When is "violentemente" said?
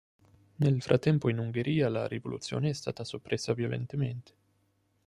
3.53-4.33